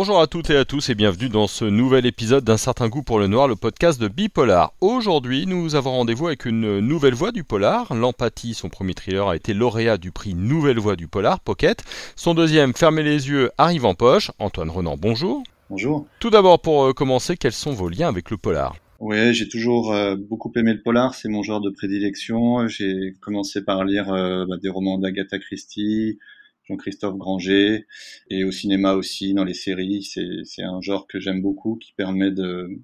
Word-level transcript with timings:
Bonjour 0.00 0.20
à 0.20 0.28
toutes 0.28 0.50
et 0.50 0.56
à 0.56 0.64
tous 0.64 0.90
et 0.90 0.94
bienvenue 0.94 1.28
dans 1.28 1.48
ce 1.48 1.64
nouvel 1.64 2.06
épisode 2.06 2.44
d'un 2.44 2.56
certain 2.56 2.88
goût 2.88 3.02
pour 3.02 3.18
le 3.18 3.26
noir, 3.26 3.48
le 3.48 3.56
podcast 3.56 4.00
de 4.00 4.06
Bipolar. 4.06 4.72
Aujourd'hui, 4.80 5.44
nous 5.44 5.74
avons 5.74 5.90
rendez-vous 5.90 6.28
avec 6.28 6.44
une 6.44 6.78
nouvelle 6.78 7.14
voix 7.14 7.32
du 7.32 7.42
polar. 7.42 7.92
L'empathie, 7.92 8.54
son 8.54 8.68
premier 8.68 8.94
thriller, 8.94 9.26
a 9.26 9.34
été 9.34 9.54
lauréat 9.54 9.98
du 9.98 10.12
prix 10.12 10.34
Nouvelle 10.34 10.78
Voix 10.78 10.94
du 10.94 11.08
polar, 11.08 11.40
Pocket. 11.40 11.82
Son 12.14 12.34
deuxième, 12.34 12.74
Fermez 12.74 13.02
les 13.02 13.28
yeux, 13.28 13.50
arrive 13.58 13.84
en 13.86 13.94
poche. 13.94 14.30
Antoine 14.38 14.70
Renan, 14.70 14.96
bonjour. 14.96 15.42
Bonjour. 15.68 16.06
Tout 16.20 16.30
d'abord, 16.30 16.62
pour 16.62 16.84
euh, 16.84 16.92
commencer, 16.92 17.36
quels 17.36 17.50
sont 17.50 17.72
vos 17.72 17.88
liens 17.88 18.06
avec 18.06 18.30
le 18.30 18.36
polar? 18.36 18.76
Oui, 19.00 19.34
j'ai 19.34 19.48
toujours 19.48 19.92
euh, 19.92 20.14
beaucoup 20.14 20.52
aimé 20.54 20.74
le 20.74 20.80
polar, 20.80 21.16
c'est 21.16 21.28
mon 21.28 21.42
genre 21.42 21.60
de 21.60 21.70
prédilection. 21.70 22.68
J'ai 22.68 23.16
commencé 23.20 23.64
par 23.64 23.84
lire 23.84 24.12
euh, 24.12 24.46
bah, 24.48 24.58
des 24.62 24.68
romans 24.68 24.98
d'Agatha 24.98 25.40
Christie, 25.40 26.20
Jean-Christophe 26.68 27.16
Granger, 27.16 27.86
et 28.30 28.44
au 28.44 28.52
cinéma 28.52 28.94
aussi, 28.94 29.34
dans 29.34 29.44
les 29.44 29.54
séries. 29.54 30.02
C'est 30.02 30.62
un 30.62 30.80
genre 30.80 31.06
que 31.06 31.18
j'aime 31.20 31.40
beaucoup, 31.40 31.76
qui 31.76 31.92
permet 31.92 32.30
de, 32.30 32.80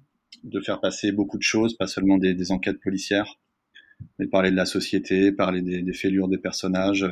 faire 0.63 0.79
passer 0.79 1.11
beaucoup 1.11 1.37
de 1.37 1.43
choses, 1.43 1.75
pas 1.75 1.87
seulement 1.87 2.17
des, 2.17 2.51
enquêtes 2.51 2.79
policières, 2.81 3.39
mais 4.19 4.27
parler 4.27 4.51
de 4.51 4.55
la 4.55 4.65
société, 4.65 5.31
parler 5.31 5.61
des, 5.61 5.81
des 5.81 5.93
fêlures 5.93 6.27
des 6.27 6.37
personnages. 6.37 7.05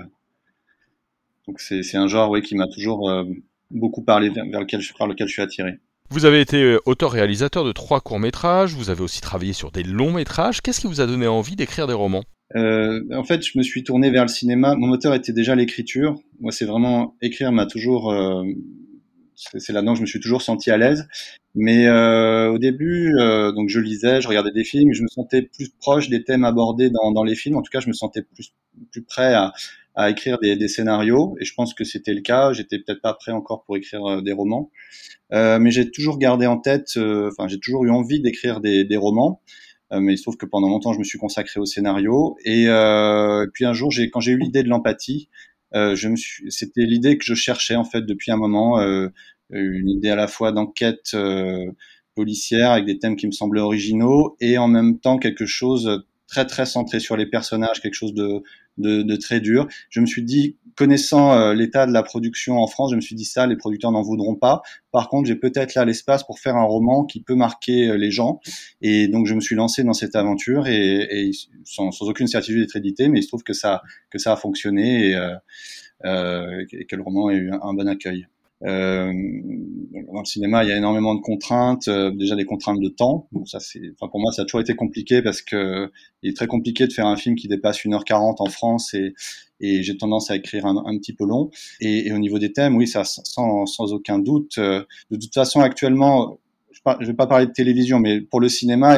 Donc 1.48 1.60
c'est 1.60 1.98
un 1.98 2.08
genre 2.08 2.30
oui, 2.30 2.42
qui 2.42 2.56
m'a 2.56 2.68
toujours 2.68 3.10
euh, 3.10 3.26
beaucoup 3.70 4.02
parlé, 4.02 4.30
lequel, 4.30 4.82
par 4.98 5.08
lequel 5.08 5.28
je 5.28 5.34
suis 5.34 5.42
attiré. 5.42 5.80
Vous 6.10 6.26
avez 6.26 6.42
été 6.42 6.62
euh, 6.62 6.80
auteur-réalisateur 6.86 7.64
de 7.66 7.72
trois 7.72 8.00
courts-métrages, 8.00 8.74
vous 8.74 8.90
avez 8.90 9.02
aussi 9.02 9.20
travaillé 9.20 9.54
sur 9.54 9.72
des 9.72 9.84
longs-métrages. 9.84 10.62
Qu'est-ce 10.62 10.80
qui 10.80 10.88
vous 10.88 11.02
a 11.02 11.08
donné 11.08 11.28
envie 11.28 11.56
d'écrire 11.56 11.88
des 11.88 11.94
romans? 11.94 12.24
Euh, 12.56 13.02
en 13.12 13.24
fait, 13.24 13.46
je 13.46 13.58
me 13.58 13.64
suis 13.64 13.84
tourné 13.84 14.12
vers 14.12 14.24
le 14.24 14.30
cinéma. 14.30 14.76
Mon 14.76 14.88
moteur 14.88 15.14
était 15.14 15.34
déjà 15.34 15.56
l'écriture. 15.56 16.16
Moi, 16.40 16.52
c'est 16.52 16.66
vraiment 16.66 17.16
écrire 17.22 17.52
m'a 17.52 17.66
toujours, 17.66 18.12
euh, 18.12 18.44
c'est 19.36 19.74
là-dedans 19.74 19.94
que 19.94 19.98
je 19.98 20.02
me 20.04 20.08
suis 20.08 20.20
toujours 20.20 20.42
senti 20.42 20.72
à 20.72 20.78
l'aise. 20.78 21.08
Mais 21.56 21.88
euh, 21.88 22.52
au 22.52 22.58
début, 22.58 23.16
euh, 23.20 23.52
donc 23.52 23.70
je 23.70 23.80
lisais, 23.80 24.22
je 24.22 24.28
regardais 24.28 24.52
des 24.52 24.64
films, 24.64 24.94
je 24.94 25.04
me 25.04 25.08
sentais 25.08 25.44
plus 25.44 25.70
proche 25.70 26.10
des 26.10 26.24
thèmes 26.24 26.46
abordés 26.46 26.90
dans, 26.90 27.12
dans 27.12 27.24
les 27.24 27.36
films. 27.36 27.58
En 27.58 27.62
tout 27.62 27.70
cas, 27.72 27.80
je 27.80 27.88
me 27.88 27.94
sentais 27.94 28.24
plus 28.24 28.54
plus 28.92 29.04
prêt 29.04 29.36
à, 29.36 29.54
à 29.94 30.10
écrire 30.10 30.40
des, 30.40 30.56
des, 30.56 30.68
scénarios. 30.68 31.36
Et 31.40 31.46
je 31.46 31.54
pense 31.54 31.76
que 31.76 31.84
c'était 31.84 32.14
le 32.16 32.22
cas. 32.22 32.54
J'étais 32.54 32.80
peut-être 32.80 33.02
pas 33.02 33.14
prêt 33.14 33.32
encore 33.32 33.64
pour 33.66 33.78
écrire 33.78 34.04
euh, 34.06 34.22
des 34.22 34.32
romans, 34.32 34.72
euh, 35.32 35.60
mais 35.60 35.70
j'ai 35.70 35.92
toujours 35.92 36.18
gardé 36.18 36.48
en 36.48 36.58
tête. 36.58 36.98
Enfin, 36.98 37.48
j'ai 37.48 37.60
toujours 37.60 37.86
eu 37.86 37.92
envie 37.92 38.20
d'écrire 38.20 38.60
des, 38.60 38.84
des 38.84 38.98
romans. 38.98 39.42
Euh, 39.94 40.00
mais 40.00 40.14
il 40.14 40.18
se 40.18 40.24
trouve 40.24 40.38
que 40.38 40.46
pendant 40.46 40.70
longtemps, 40.70 40.94
je 40.94 41.00
me 41.00 41.04
suis 41.04 41.20
consacré 41.20 41.60
au 41.60 41.66
scénario. 41.66 42.36
Et, 42.46 42.66
euh, 42.68 43.48
puis 43.54 43.66
un 43.66 43.74
jour, 43.74 43.92
j'ai, 43.92 44.10
quand 44.10 44.20
j'ai 44.20 44.32
eu 44.32 44.38
l'idée 44.38 44.64
de 44.64 44.70
l'empathie, 44.70 45.30
euh, 45.76 45.96
je 45.96 46.10
me 46.10 46.16
suis, 46.16 46.52
c'était 46.52 46.86
l'idée 46.86 47.18
que 47.18 47.26
je 47.26 47.34
cherchais 47.36 47.76
en 47.76 47.84
fait 47.84 48.02
depuis 48.02 48.32
un 48.32 48.38
moment, 48.38 48.80
une 49.50 49.90
idée 49.90 50.10
à 50.10 50.16
la 50.16 50.28
fois 50.28 50.52
d'enquête 50.52 51.16
policière 52.16 52.72
avec 52.72 52.86
des 52.86 53.00
thèmes 53.00 53.16
qui 53.16 53.28
me 53.28 53.32
semblaient 53.32 53.62
originaux 53.62 54.36
et 54.40 54.58
en 54.58 54.68
même 54.68 55.00
temps 55.00 55.18
quelque 55.18 55.46
chose 55.46 56.04
très 56.28 56.46
très 56.46 56.66
centré 56.66 57.00
sur 57.00 57.18
les 57.18 57.26
personnages, 57.26 57.82
quelque 57.82 57.96
chose 57.96 58.14
de, 58.14 58.44
de, 58.78 59.02
de 59.02 59.16
très 59.16 59.40
dur. 59.40 59.68
Je 59.90 60.00
me 60.00 60.06
suis 60.06 60.24
dit, 60.24 60.58
connaissant 60.76 61.34
euh, 61.34 61.54
l'état 61.54 61.86
de 61.86 61.92
la 61.92 62.04
production 62.04 62.58
en 62.58 62.68
France, 62.68 62.92
je 62.92 62.96
me 62.96 63.02
suis 63.02 63.16
dit 63.16 63.26
ça, 63.26 63.48
les 63.48 63.56
producteurs 63.56 63.92
n'en 63.92 64.02
voudront 64.02 64.36
pas. 64.36 64.62
Par 64.92 65.10
contre, 65.10 65.28
j'ai 65.28 65.36
peut-être 65.36 65.76
là 65.76 65.86
l'espace 65.86 66.24
pour 66.24 66.40
faire 66.40 66.56
un 66.56 66.64
roman 66.64 67.06
qui 67.06 67.22
peut 67.22 67.36
marquer 67.36 67.90
euh, 67.90 67.98
les 67.98 68.12
gens. 68.12 68.40
Et 68.82 69.08
donc, 69.08 69.28
je 69.28 69.36
me 69.36 69.40
suis 69.40 69.56
lancé 69.56 69.84
dans 69.84 69.94
cette 69.94 70.16
aventure 70.16 70.68
et, 70.68 71.28
et 71.28 71.32
sans, 71.64 71.92
sans, 71.92 72.08
aucune 72.08 72.28
certitude 72.28 72.62
d'être 72.62 72.76
édité, 72.76 73.08
mais 73.10 73.20
il 73.20 73.24
se 73.24 73.28
trouve 73.28 73.44
que 73.44 73.54
ça, 73.54 73.82
que 74.10 74.18
ça 74.18 74.34
a 74.34 74.36
fonctionné 74.36 75.10
et, 75.10 75.16
euh, 75.16 75.36
euh 76.06 76.66
et 76.72 76.86
que 76.86 76.96
le 76.96 77.04
roman 77.04 77.28
a 77.28 77.34
eu 77.34 77.52
un 77.52 77.74
bon 77.74 77.88
accueil. 77.88 78.28
Euh, 78.66 79.12
dans 80.14 80.20
le 80.20 80.26
cinéma, 80.26 80.64
il 80.64 80.70
y 80.70 80.72
a 80.72 80.78
énormément 80.78 81.16
de 81.16 81.22
contraintes, 81.22 81.88
euh, 81.88 82.12
déjà 82.12 82.36
des 82.36 82.46
contraintes 82.46 82.80
de 82.80 82.90
temps. 82.90 83.28
Bon, 83.32 83.46
ça 83.46 83.60
c'est, 83.60 83.82
enfin 83.94 84.10
pour 84.10 84.20
moi, 84.20 84.32
ça 84.32 84.44
a 84.44 84.46
toujours 84.46 84.62
été 84.62 84.76
compliqué 84.76 85.22
parce 85.22 85.42
que 85.42 85.92
il 86.22 86.30
est 86.30 86.36
très 86.36 86.48
compliqué 86.48 86.88
de 86.88 86.94
faire 86.94 87.08
un 87.08 87.18
film 87.18 87.36
qui 87.36 87.48
dépasse 87.48 87.80
1h40 87.80 88.36
en 88.40 88.46
France 88.46 88.94
et, 88.94 89.14
et 89.60 89.84
j'ai 89.84 89.98
tendance 89.98 90.32
à 90.32 90.36
écrire 90.36 90.66
un, 90.66 90.78
un, 90.86 90.98
petit 90.98 91.14
peu 91.14 91.26
long. 91.26 91.50
Et, 91.82 92.08
et, 92.08 92.14
au 92.14 92.20
niveau 92.20 92.40
des 92.40 92.54
thèmes, 92.54 92.76
oui, 92.76 92.88
ça 92.88 93.04
sans, 93.04 93.66
sans 93.66 93.94
aucun 93.94 94.20
doute. 94.20 94.58
Euh, 94.58 94.84
de 95.12 95.18
toute 95.18 95.34
façon, 95.34 95.62
actuellement, 95.62 96.38
je 97.00 97.08
vais 97.08 97.14
pas 97.14 97.28
parler 97.28 97.46
de 97.46 97.52
télévision, 97.52 98.00
mais 98.00 98.22
pour 98.22 98.40
le 98.40 98.50
cinéma, 98.50 98.98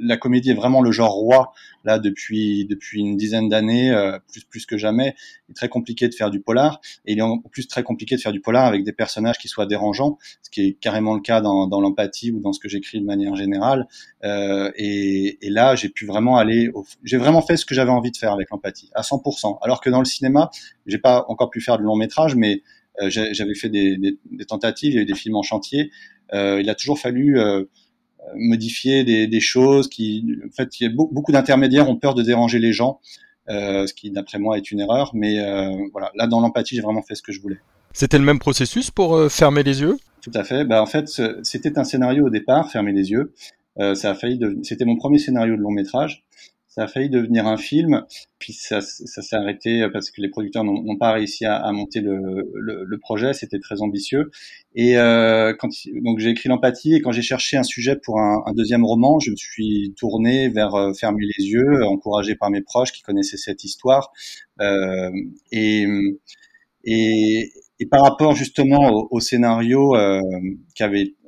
la 0.00 0.16
comédie 0.16 0.50
est 0.50 0.54
vraiment 0.54 0.80
le 0.80 0.92
genre 0.92 1.12
roi 1.12 1.52
là 1.84 1.98
depuis 1.98 2.64
depuis 2.64 3.00
une 3.00 3.16
dizaine 3.16 3.48
d'années, 3.48 3.90
euh, 3.90 4.18
plus 4.30 4.44
plus 4.44 4.66
que 4.66 4.76
jamais. 4.76 5.14
Il 5.48 5.52
est 5.52 5.54
très 5.54 5.68
compliqué 5.68 6.08
de 6.08 6.14
faire 6.14 6.30
du 6.30 6.40
polar, 6.40 6.80
et 7.04 7.12
il 7.12 7.18
est 7.18 7.22
en 7.22 7.38
plus 7.38 7.66
très 7.66 7.82
compliqué 7.82 8.14
de 8.14 8.20
faire 8.20 8.32
du 8.32 8.40
polar 8.40 8.66
avec 8.66 8.84
des 8.84 8.92
personnages 8.92 9.38
qui 9.38 9.48
soient 9.48 9.66
dérangeants, 9.66 10.18
ce 10.42 10.50
qui 10.50 10.60
est 10.62 10.72
carrément 10.74 11.14
le 11.14 11.20
cas 11.20 11.40
dans, 11.40 11.66
dans 11.66 11.80
l'empathie 11.80 12.30
ou 12.30 12.40
dans 12.40 12.52
ce 12.52 12.60
que 12.60 12.68
j'écris 12.68 13.00
de 13.00 13.06
manière 13.06 13.34
générale. 13.34 13.88
Euh, 14.24 14.70
et, 14.76 15.44
et, 15.44 15.50
là, 15.50 15.74
j'ai 15.74 15.88
pu 15.88 16.06
vraiment 16.06 16.36
aller, 16.36 16.70
j'ai 17.02 17.16
vraiment 17.16 17.42
fait 17.42 17.56
ce 17.56 17.66
que 17.66 17.74
j'avais 17.74 17.90
envie 17.90 18.12
de 18.12 18.16
faire 18.16 18.32
avec 18.32 18.50
l'empathie, 18.50 18.90
à 18.94 19.02
100%. 19.02 19.58
Alors 19.62 19.80
que 19.80 19.90
dans 19.90 19.98
le 19.98 20.04
cinéma, 20.04 20.50
j'ai 20.86 20.98
pas 20.98 21.24
encore 21.28 21.50
pu 21.50 21.60
faire 21.60 21.78
de 21.78 21.82
long 21.82 21.96
métrage, 21.96 22.36
mais 22.36 22.62
euh, 23.00 23.08
j'avais 23.10 23.54
fait 23.54 23.70
des, 23.70 23.96
des, 23.96 24.18
des, 24.30 24.44
tentatives, 24.44 24.92
il 24.92 24.96
y 24.96 24.98
a 24.98 25.02
eu 25.02 25.06
des 25.06 25.14
films 25.14 25.36
en 25.36 25.42
chantier. 25.42 25.90
Euh, 26.32 26.60
il 26.60 26.70
a 26.70 26.74
toujours 26.74 26.98
fallu 26.98 27.38
euh, 27.38 27.64
modifier 28.34 29.04
des, 29.04 29.26
des, 29.26 29.40
choses 29.40 29.88
qui, 29.88 30.24
en 30.46 30.52
fait, 30.52 30.80
il 30.80 30.84
y 30.84 30.86
a 30.86 30.90
beaucoup 30.90 31.32
d'intermédiaires 31.32 31.88
ont 31.88 31.96
peur 31.96 32.14
de 32.14 32.22
déranger 32.22 32.58
les 32.58 32.72
gens, 32.72 33.00
ce 33.48 33.92
qui, 33.92 34.10
d'après 34.10 34.38
moi, 34.38 34.56
est 34.56 34.70
une 34.70 34.80
erreur. 34.80 35.10
Mais 35.14 35.38
voilà, 35.92 36.10
là, 36.14 36.26
dans 36.26 36.40
l'empathie, 36.40 36.76
j'ai 36.76 36.82
vraiment 36.82 37.02
fait 37.02 37.14
ce 37.14 37.22
que 37.22 37.32
je 37.32 37.40
voulais. 37.40 37.58
C'était 37.92 38.18
le 38.18 38.24
même 38.24 38.38
processus 38.38 38.90
pour 38.90 39.30
fermer 39.30 39.62
les 39.62 39.82
yeux? 39.82 39.98
Tout 40.22 40.30
à 40.34 40.44
fait. 40.44 40.64
Bah, 40.64 40.80
en 40.80 40.86
fait, 40.86 41.08
c'était 41.42 41.78
un 41.78 41.84
scénario 41.84 42.26
au 42.26 42.30
départ, 42.30 42.70
fermer 42.70 42.92
les 42.92 43.10
yeux. 43.10 43.34
Euh, 43.78 43.94
ça 43.94 44.10
a 44.10 44.14
failli. 44.14 44.38
De... 44.38 44.58
C'était 44.62 44.84
mon 44.84 44.96
premier 44.96 45.18
scénario 45.18 45.56
de 45.56 45.60
long 45.60 45.70
métrage 45.70 46.24
ça 46.74 46.84
a 46.84 46.86
failli 46.86 47.10
devenir 47.10 47.46
un 47.46 47.58
film, 47.58 48.06
puis 48.38 48.54
ça, 48.54 48.80
s'est 48.80 49.36
arrêté 49.36 49.86
parce 49.92 50.10
que 50.10 50.22
les 50.22 50.30
producteurs 50.30 50.64
n'ont 50.64 50.96
pas 50.96 51.12
réussi 51.12 51.44
à, 51.44 51.70
monter 51.70 52.00
le, 52.00 52.98
projet, 52.98 53.34
c'était 53.34 53.58
très 53.58 53.82
ambitieux. 53.82 54.30
Et 54.74 54.96
euh, 54.96 55.52
quand, 55.58 55.68
donc 56.02 56.18
j'ai 56.18 56.30
écrit 56.30 56.48
l'empathie 56.48 56.94
et 56.94 57.02
quand 57.02 57.12
j'ai 57.12 57.20
cherché 57.20 57.58
un 57.58 57.62
sujet 57.62 57.96
pour 58.02 58.18
un, 58.20 58.52
deuxième 58.56 58.86
roman, 58.86 59.18
je 59.18 59.32
me 59.32 59.36
suis 59.36 59.92
tourné 59.98 60.48
vers 60.48 60.74
euh, 60.74 60.92
les 61.18 61.44
yeux, 61.44 61.84
encouragé 61.84 62.36
par 62.36 62.48
mes 62.48 62.62
proches 62.62 62.92
qui 62.92 63.02
connaissaient 63.02 63.36
cette 63.36 63.64
histoire. 63.64 64.10
Euh, 64.62 65.10
et, 65.50 65.86
et, 66.84 67.52
et, 67.80 67.86
par 67.86 68.02
rapport 68.02 68.34
justement 68.34 68.88
au, 68.90 69.08
au 69.10 69.20
scénario 69.20 69.94
euh, 69.94 70.22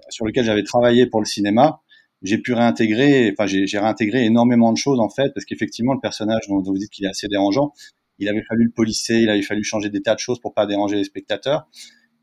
sur 0.08 0.24
lequel 0.24 0.44
j'avais 0.44 0.62
travaillé 0.62 1.06
pour 1.06 1.20
le 1.20 1.26
cinéma, 1.26 1.82
j'ai 2.24 2.38
pu 2.38 2.54
réintégrer, 2.54 3.32
enfin 3.32 3.46
j'ai 3.46 3.78
réintégré 3.78 4.24
énormément 4.24 4.72
de 4.72 4.78
choses 4.78 4.98
en 4.98 5.10
fait, 5.10 5.32
parce 5.34 5.44
qu'effectivement 5.44 5.92
le 5.92 6.00
personnage 6.00 6.48
dont, 6.48 6.60
vous 6.60 6.78
dites 6.78 6.90
qu'il 6.90 7.04
est 7.04 7.10
assez 7.10 7.28
dérangeant, 7.28 7.72
il 8.18 8.28
avait 8.28 8.42
fallu 8.48 8.64
le 8.64 8.70
polisser, 8.70 9.16
il 9.16 9.28
avait 9.28 9.42
fallu 9.42 9.62
changer 9.62 9.90
des 9.90 10.00
tas 10.00 10.14
de 10.14 10.20
choses 10.20 10.40
pour 10.40 10.54
pas 10.54 10.66
déranger 10.66 10.96
les 10.96 11.04
spectateurs. 11.04 11.68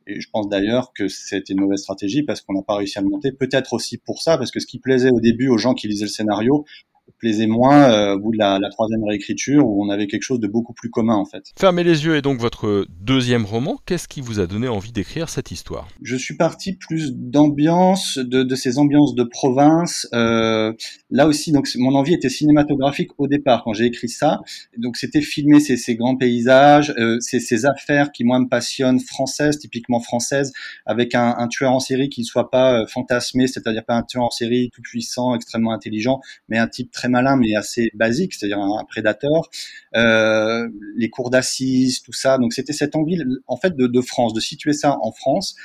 Et 0.08 0.20
je 0.20 0.28
pense 0.32 0.50
d'ailleurs 0.50 0.92
que 0.94 1.08
c'était 1.08 1.54
une 1.54 1.62
mauvaise 1.62 1.82
stratégie 1.82 2.24
parce 2.24 2.42
qu'on 2.42 2.54
n'a 2.54 2.64
pas 2.64 2.76
réussi 2.76 2.98
à 2.98 3.02
le 3.02 3.10
monter. 3.10 3.32
Peut-être 3.32 3.74
aussi 3.74 3.98
pour 3.98 4.22
ça, 4.22 4.38
parce 4.38 4.50
que 4.50 4.60
ce 4.60 4.66
qui 4.66 4.80
plaisait 4.80 5.12
au 5.12 5.20
début 5.20 5.48
aux 5.48 5.58
gens 5.58 5.76
qui 5.76 5.88
lisaient 5.88 6.06
le 6.06 6.10
scénario, 6.10 6.66
plaisait 7.22 7.48
moins 7.48 7.92
euh, 7.92 8.16
au 8.16 8.20
bout 8.20 8.32
de 8.32 8.38
la, 8.38 8.60
la, 8.60 8.70
troisième 8.70 9.04
réécriture 9.04 9.66
où 9.66 9.86
on 9.86 9.90
avait 9.90 10.08
quelque 10.08 10.24
chose 10.24 10.40
de 10.40 10.48
beaucoup 10.48 10.74
plus 10.74 10.90
commun 10.90 11.16
en 11.16 11.26
fait. 11.26 11.44
Fermez 11.58 11.84
les 11.84 12.06
yeux 12.06 12.16
est 12.16 12.22
donc 12.22 12.40
votre 12.40 12.86
deuxième 12.90 13.46
roman. 13.46 13.80
Qu'est-ce 13.86 14.08
qui 14.08 14.22
vous 14.22 14.40
a 14.40 14.48
donné 14.48 14.68
envie 14.68 14.92
d'écrire 14.92 15.30
cette 15.30 15.52
histoire? 15.52 15.88
Je 16.02 16.16
suis 16.16 16.36
parti 16.36 16.74
plus 16.74 17.14
d'ambiance, 17.14 18.18
de, 18.18 18.44
de, 18.44 18.56
ces 18.56 18.80
ambiances 18.80 19.14
de 19.16 19.24
province. 19.24 20.08
Euh, 20.14 20.74
là 21.10 21.28
aussi, 21.28 21.52
donc 21.52 21.68
mon 21.76 21.96
envie 21.96 22.14
était 22.14 22.30
cinématographique 22.30 23.12
au 23.18 23.28
départ 23.28 23.64
quand 23.64 23.74
j'ai 23.74 23.86
écrit 23.86 24.10
ça. 24.10 24.40
Donc 24.78 24.98
c'était 24.98 25.22
filmer 25.22 25.60
ces, 25.60 25.78
ces, 25.78 25.96
grands 25.96 26.16
paysages, 26.16 26.94
euh, 26.98 27.18
ces, 27.20 27.40
ces, 27.40 27.66
affaires 27.66 28.12
qui 28.12 28.24
moi 28.24 28.40
me 28.40 28.48
passionnent, 28.48 29.00
françaises, 29.00 29.60
typiquement 29.60 30.00
françaises, 30.00 30.52
avec 30.86 31.14
un, 31.14 31.36
un 31.38 31.48
tueur 31.48 31.72
en 31.72 31.80
série 31.80 32.10
qui 32.10 32.22
ne 32.22 32.26
soit 32.26 32.50
pas 32.50 32.82
euh, 32.82 32.88
fantasmé, 32.88 33.48
c'est-à-dire 33.48 33.86
pas 33.86 33.96
un 33.96 34.04
tueur 34.04 34.24
en 34.24 34.30
série 34.32 34.70
tout 34.74 34.82
puissant, 34.82 35.36
extrêmement 35.36 35.72
intelligent, 35.72 36.20
mais 36.50 36.58
un 36.58 36.68
type 36.68 36.91
très 36.92 37.10
malin 37.10 37.36
mais 37.36 37.56
assez 37.56 37.90
basique, 37.94 38.34
c'est-à-dire 38.34 38.60
un, 38.60 38.84
prédateur, 38.86 39.50
euh, 39.96 40.68
les 40.96 41.10
cours 41.10 41.30
d'assises, 41.30 42.02
tout 42.02 42.14
ça. 42.14 42.38
Donc 42.38 42.54
c'était 42.54 42.74
cette 42.74 42.96
envie 42.96 43.18
en 43.48 43.58
fait 43.58 43.76
de, 43.76 44.02
France, 44.02 44.34
de 44.34 44.40
situer 44.40 44.74
ça 44.74 44.98
en 45.02 45.12
France. 45.12 45.56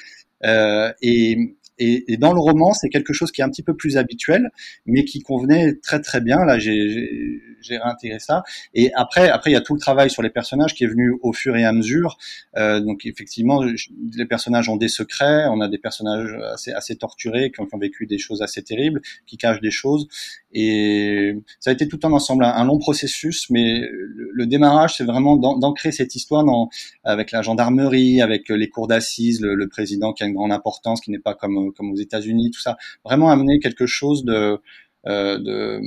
Euh, 0.45 0.93
et, 1.03 1.57
Et, 1.79 2.13
et, 2.13 2.17
dans 2.17 2.33
le 2.33 2.41
roman, 2.41 2.73
c'est 2.73 2.89
quelque 2.89 3.13
chose 3.13 3.33
qui 3.33 3.41
est 3.41 3.45
un 3.45 3.51
petit 3.51 3.63
peu 3.63 3.75
plus 3.75 3.97
habituel, 3.97 4.51
mais 4.87 5.05
qui 5.05 5.21
convenait 5.21 5.75
très 5.75 6.01
très 6.01 6.21
bien. 6.21 6.45
Là, 6.45 6.59
j'ai 6.59 7.79
réintégré 7.79 8.19
ça. 8.19 8.43
Et 8.75 8.93
après, 8.95 9.29
après, 9.29 9.51
il 9.51 9.55
y 9.55 9.57
a 9.57 9.61
tout 9.61 9.75
le 9.75 9.81
travail 9.81 10.11
sur 10.11 10.23
les 10.23 10.31
personnages 10.31 10.75
qui 10.75 10.85
est 10.85 10.89
venu 10.89 11.19
au 11.23 11.33
fur 11.33 11.57
et 11.57 11.65
à 11.65 11.73
mesure. 11.73 12.17
Euh, 12.57 12.81
donc 12.81 13.05
effectivement, 13.05 13.63
les 13.63 14.27
personnages 14.27 14.69
ont 14.69 14.77
des 14.77 14.89
secrets. 14.89 15.47
On 15.49 15.61
a 15.61 15.69
des 15.69 15.79
personnages 15.79 16.33
assez, 16.53 16.73
assez 16.73 16.97
torturés 16.97 17.51
qui 17.51 17.61
ont, 17.61 17.67
qui 17.67 17.75
ont, 17.75 17.79
vécu 17.79 18.07
des 18.07 18.19
choses 18.19 18.43
assez 18.43 18.63
terribles, 18.63 19.01
qui 19.27 19.37
cachent 19.37 19.61
des 19.61 19.71
choses. 19.71 20.09
Et 20.53 21.37
ça 21.61 21.71
a 21.71 21.73
été 21.73 21.89
tout 21.89 22.01
un 22.05 22.13
ensemble, 22.13 22.45
un, 22.45 22.65
long 22.65 22.79
processus. 22.79 23.51
Mais 23.51 23.81
le, 23.81 24.31
le 24.33 24.47
démarrage, 24.47 24.97
c'est 24.97 25.05
vraiment 25.05 25.37
d'ancrer 25.37 25.93
cette 25.93 26.15
histoire 26.15 26.45
dans, 26.45 26.71
avec 27.05 27.33
la 27.33 27.43
gendarmerie, 27.43 28.23
avec 28.23 28.49
les 28.49 28.69
cours 28.69 28.87
d'assises, 28.87 29.41
le, 29.41 29.55
le 29.55 29.69
président 29.69 30.13
qui 30.13 30.23
a 30.23 30.27
une 30.27 30.35
grande 30.35 30.53
importance, 30.53 31.01
qui 31.01 31.11
n'est 31.11 31.19
pas 31.19 31.35
comme 31.35 31.66
comme 31.73 31.93
aux 31.93 31.97
États-Unis, 31.97 32.51
tout 32.51 32.61
ça, 32.61 32.77
vraiment 33.05 33.31
amener 33.31 33.59
quelque 33.59 33.87
chose 33.87 34.25
de 34.25 34.59
euh, 35.07 35.81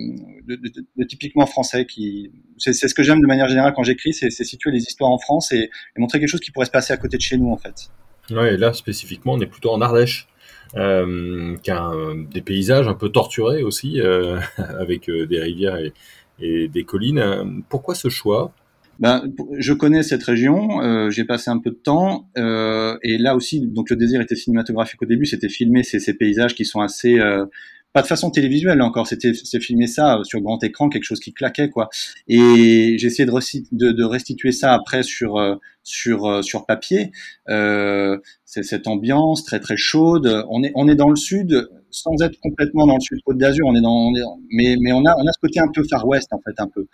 typiquement 1.08 1.46
français 1.46 1.86
qui 1.86 2.32
c'est 2.58 2.72
ce 2.72 2.94
que 2.94 3.04
j'aime 3.04 3.20
de 3.20 3.28
manière 3.28 3.50
générale 3.50 3.74
quand 3.76 3.84
j'écris 3.84 4.14
c'est 4.14 4.30
situer 4.30 4.72
les 4.72 4.84
histoires 4.84 5.12
en 5.12 5.18
France 5.18 5.52
et, 5.52 5.58
et, 5.58 6.00
montrer 6.00 6.22
quelque 6.22 6.30
chose 6.30 6.40
qui 6.40 6.52
pourrait 6.52 6.68
se 6.68 6.72
passer 6.72 6.94
à 6.94 6.98
côté 6.98 7.18
de 7.18 7.22
chez 7.22 7.36
nous 7.36 7.52
en 7.52 7.58
fait. 7.58 7.90
Ouais 8.32 8.56
là 8.56 8.72
spécifiquement 8.72 9.34
on 9.34 9.42
est 9.42 9.46
plutôt 9.46 9.72
en 9.72 9.82
Ardèche 9.82 10.30
euh, 10.76 11.58
qu'un 11.64 12.16
des 12.32 12.42
paysages 12.42 12.88
un 12.88 12.94
peu 12.94 13.10
torturés 13.10 13.64
aussi 13.64 14.00
euh, 14.00 14.40
avec 14.58 15.10
euh, 15.10 15.26
des 15.26 15.40
rivières 15.40 15.78
et, 15.78 15.94
et, 16.40 16.68
des 16.68 16.84
collines. 16.84 17.64
Pourquoi 17.70 17.96
ce 17.96 18.10
choix? 18.10 18.52
Ben, 19.00 19.24
je 19.58 19.74
connais 19.74 20.04
cette 20.04 20.24
région, 20.24 20.82
euh, 20.82 21.10
j'ai 21.10 21.24
passé 21.24 21.50
un 21.50 21.58
peu 21.60 21.72
de 21.72 21.76
temps, 21.76 22.30
euh, 22.38 22.98
et 23.02 23.18
là 23.18 23.36
aussi, 23.36 23.62
donc 23.62 23.90
le 23.90 23.96
désir 23.96 24.22
était 24.22 24.36
cinématographique 24.36 25.02
au 25.02 25.06
début, 25.06 25.26
c'était 25.26 25.50
filmer 25.50 25.84
ces, 25.84 26.00
ces, 26.00 26.14
paysages 26.14 26.54
qui 26.54 26.66
sont 26.66 26.82
assez, 26.82 27.18
euh, 27.20 27.46
pas 27.94 28.02
de 28.04 28.08
façon 28.08 28.30
télévisuelle 28.30 28.82
encore, 28.82 29.08
c'était 29.08 29.34
filmer 29.60 29.88
ça 29.88 30.20
sur 30.24 30.42
grand 30.42 30.64
écran, 30.64 30.90
quelque 30.90 31.06
chose 31.06 31.20
qui 31.20 31.34
claquait 31.34 31.70
quoi. 31.70 31.90
Et 32.28 32.98
j'ai 33.00 33.08
essayé 33.08 33.26
de, 33.26 33.32
de, 33.72 33.92
de, 33.92 34.04
restituer 34.04 34.52
ça 34.52 34.74
après 34.74 35.02
sur 35.02 35.38
euh, 35.38 35.56
sur 35.84 36.26
euh, 36.26 36.42
sur 36.44 36.68
papier. 36.68 37.12
Euh, 37.50 38.18
c'est 38.46 38.64
cette 38.64 38.88
ambiance 38.88 39.44
très 39.44 39.60
très 39.60 39.78
chaude. 39.78 40.46
On 40.50 40.64
est 40.64 40.72
on 40.76 40.88
est 40.88 40.96
dans 40.96 41.10
le 41.10 41.16
sud 41.16 41.68
sans 41.90 42.16
être 42.22 42.40
complètement 42.42 42.86
dans 42.86 42.96
le 42.96 43.02
sud 43.02 43.20
Côte 43.26 43.40
d'Azur. 43.40 43.66
On 43.66 43.76
est 43.76 43.82
dans, 43.82 44.10
on 44.10 44.16
est, 44.16 44.22
mais 44.52 44.78
mais 44.80 44.92
on 44.92 45.04
a 45.06 45.16
on 45.18 45.26
a 45.26 45.32
ce 45.32 45.40
côté 45.42 45.60
un 45.60 45.72
peu 45.74 45.84
Far 45.90 46.08
West 46.08 46.28
en 46.32 46.40
fait 46.46 46.62
un 46.62 46.68
peu 46.68 46.86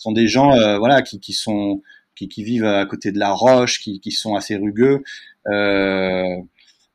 sont 0.00 0.12
des 0.12 0.26
gens 0.26 0.52
euh, 0.54 0.78
voilà 0.78 1.02
qui, 1.02 1.20
qui 1.20 1.32
sont 1.32 1.82
qui, 2.16 2.28
qui, 2.28 2.42
vivent 2.42 2.64
à 2.64 2.84
côté 2.86 3.12
de 3.12 3.18
la 3.18 3.32
roche, 3.32 3.80
qui, 3.80 4.00
qui 4.00 4.10
sont 4.10 4.34
assez 4.34 4.56
rugueux. 4.56 5.02
Euh, 5.48 6.36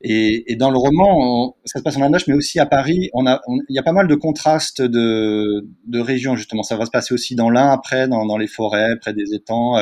et, 0.02 0.52
et, 0.52 0.56
dans 0.56 0.70
le 0.70 0.78
roman, 0.78 1.56
ça 1.66 1.80
se 1.80 1.84
passe 1.84 1.98
en 1.98 2.02
Ardèche, 2.02 2.28
mais 2.28 2.36
aussi 2.36 2.60
à 2.60 2.66
Paris. 2.66 3.10
On 3.14 3.26
a, 3.26 3.42
il 3.70 3.76
y 3.76 3.80
a 3.80 3.84
pas 3.84 3.94
mal 3.94 4.08
de 4.08 4.16
contrastes 4.16 4.82
de, 4.82 5.68
de 5.88 6.00
régions 6.00 6.36
justement. 6.36 6.64
Ça 6.64 6.78
va 6.78 6.86
se 6.86 6.92
passer 6.92 7.14
aussi 7.14 7.36
dans 7.36 7.50
l'Ain, 7.50 7.72
après, 7.72 8.08
dans, 8.08 8.26
dans 8.26 8.38
les 8.38 8.48
forêts, 8.48 8.98
près 9.00 9.14
des 9.14 9.34
étangs. 9.34 9.78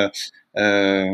Euh, 0.56 1.06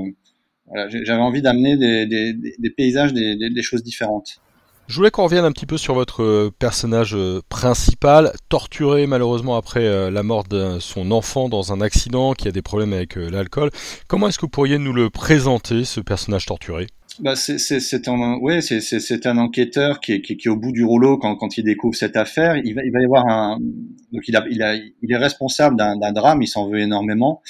voilà, 0.66 0.88
J'avais 0.88 1.22
envie 1.22 1.42
d'amener 1.42 1.76
des, 1.76 2.06
des, 2.06 2.34
des, 2.34 2.70
paysages, 2.70 3.12
des, 3.12 3.36
des 3.36 3.62
choses 3.62 3.82
différentes. 3.82 4.40
Je 4.90 4.96
voulais 4.96 5.12
qu'on 5.12 5.22
revienne 5.22 5.44
un 5.44 5.52
petit 5.52 5.66
peu 5.66 5.78
sur 5.78 5.94
votre 5.94 6.24
euh, 6.24 6.50
personnage 6.58 7.14
euh, 7.14 7.40
principal, 7.48 8.32
torturé 8.48 9.06
malheureusement 9.06 9.54
après 9.54 9.84
euh, 9.84 10.10
la 10.10 10.24
mort 10.24 10.42
de 10.42 10.80
son 10.80 11.12
enfant 11.12 11.48
dans 11.48 11.72
un 11.72 11.80
accident, 11.80 12.32
qui 12.32 12.48
a 12.48 12.50
des 12.50 12.60
problèmes 12.60 12.92
avec 12.92 13.14
l'alcool. 13.14 13.70
Comment 14.08 14.26
est-ce 14.26 14.38
que 14.38 14.46
vous 14.46 14.50
pourriez 14.50 14.78
nous 14.78 14.92
le 14.92 15.08
présenter, 15.08 15.84
ce 15.84 16.00
personnage 16.00 16.46
torturé? 16.46 16.88
Bah 17.20 17.36
c'est 17.36 18.08
un 18.08 18.38
ouais 18.38 18.62
c'est 18.62 19.26
un 19.28 19.38
enquêteur 19.38 20.00
qui 20.00 20.14
est, 20.14 20.22
qui, 20.22 20.32
est 20.32 20.48
au 20.48 20.56
bout 20.56 20.72
du 20.72 20.84
rouleau 20.84 21.18
quand 21.18 21.36
quand 21.36 21.56
il 21.56 21.62
découvre 21.62 21.94
cette 21.94 22.16
affaire. 22.16 22.56
Il 22.56 22.74
va 22.74 22.82
il 22.84 22.90
va 22.90 23.00
y 23.00 23.04
avoir 23.04 23.28
un 23.28 23.58
donc 24.12 24.26
il 24.26 24.34
a 24.34 24.44
il 24.50 24.60
a 24.60 24.74
il 24.74 25.12
est 25.12 25.16
responsable 25.16 25.76
d'un 25.76 26.12
drame 26.12 26.42
il 26.42 26.48
s'en 26.48 26.68
veut 26.68 26.80
énormément 26.80 27.42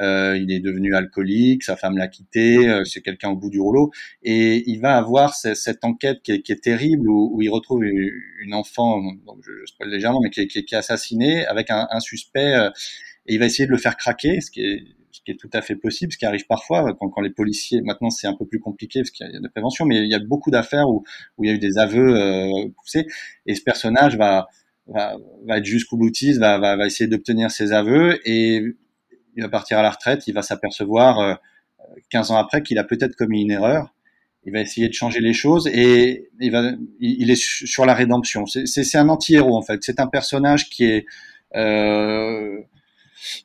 il 0.00 0.52
est 0.52 0.60
devenu 0.60 0.94
alcoolique, 0.94 1.62
sa 1.62 1.76
femme 1.76 1.96
l'a 1.96 2.08
quitté, 2.08 2.68
euh, 2.68 2.84
c'est 2.84 3.00
quelqu'un 3.00 3.30
au 3.30 3.36
bout 3.36 3.50
du 3.50 3.60
rouleau, 3.60 3.90
et 4.22 4.62
il 4.70 4.80
va 4.80 4.96
avoir 4.96 5.34
cette 5.34 5.84
enquête 5.84 6.20
qui 6.22 6.32
est, 6.32 6.42
qui 6.42 6.52
est 6.52 6.62
terrible 6.62 7.08
où, 7.08 7.30
où, 7.34 7.42
il 7.42 7.48
retrouve 7.50 7.84
une 7.84 8.54
enfant, 8.54 9.02
donc 9.26 9.38
je, 9.42 9.66
spoil 9.66 9.90
légèrement, 9.90 10.20
mais 10.22 10.30
qui 10.30 10.40
est, 10.40 10.46
qui 10.46 10.58
est, 10.58 10.74
assassinée 10.74 11.46
avec 11.46 11.70
un, 11.70 11.88
un 11.90 12.00
suspect, 12.00 12.54
euh, 12.54 12.70
et 13.26 13.34
il 13.34 13.38
va 13.38 13.46
essayer 13.46 13.66
de 13.66 13.72
le 13.72 13.78
faire 13.78 13.96
craquer, 13.96 14.40
ce 14.40 14.50
qui 14.50 14.62
est 14.62 14.84
ce 15.10 15.20
qui 15.24 15.30
est 15.32 15.36
tout 15.36 15.50
à 15.52 15.62
fait 15.62 15.74
possible, 15.74 16.12
ce 16.12 16.18
qui 16.18 16.26
arrive 16.26 16.46
parfois 16.46 16.94
quand, 16.94 17.08
quand 17.08 17.22
les 17.22 17.30
policiers, 17.30 17.80
maintenant 17.80 18.10
c'est 18.10 18.26
un 18.26 18.34
peu 18.34 18.46
plus 18.46 18.60
compliqué 18.60 19.00
parce 19.00 19.10
qu'il 19.10 19.26
y 19.26 19.36
a 19.36 19.40
de 19.40 19.48
prévention, 19.48 19.84
mais 19.84 19.96
il 19.96 20.08
y 20.08 20.14
a 20.14 20.18
beaucoup 20.20 20.50
d'affaires 20.50 20.88
où, 20.88 21.02
où 21.36 21.44
il 21.44 21.48
y 21.48 21.50
a 21.50 21.54
eu 21.54 21.58
des 21.58 21.78
aveux 21.78 22.16
euh, 22.16 22.68
poussés, 22.76 23.06
et 23.46 23.54
ce 23.54 23.62
personnage 23.62 24.16
va, 24.16 24.48
va, 24.86 25.16
va 25.46 25.58
être 25.58 25.64
jusqu'au 25.64 25.96
boutiste, 25.96 26.38
va, 26.38 26.58
va, 26.58 26.76
va 26.76 26.86
essayer 26.86 27.08
d'obtenir 27.08 27.50
ses 27.50 27.72
aveux, 27.72 28.20
et 28.28 28.62
il 29.38 29.42
va 29.42 29.48
partir 29.48 29.78
à 29.78 29.82
la 29.82 29.90
retraite, 29.90 30.26
il 30.26 30.34
va 30.34 30.42
s'apercevoir 30.42 31.38
15 32.10 32.30
euh, 32.30 32.34
ans 32.34 32.38
après 32.38 32.62
qu'il 32.62 32.76
a 32.78 32.84
peut-être 32.84 33.14
commis 33.14 33.42
une 33.42 33.52
erreur. 33.52 33.94
Il 34.44 34.52
va 34.52 34.60
essayer 34.60 34.88
de 34.88 34.94
changer 34.94 35.20
les 35.20 35.32
choses 35.32 35.68
et 35.68 36.28
il, 36.40 37.30
est 37.30 37.40
sur 37.40 37.86
la 37.86 37.94
rédemption. 37.94 38.46
C'est 38.46 38.96
un 38.96 39.08
anti-héros 39.08 39.56
en 39.56 39.62
fait. 39.62 39.78
C'est 39.82 40.00
un 40.00 40.06
personnage 40.06 40.68
euh, 41.54 42.58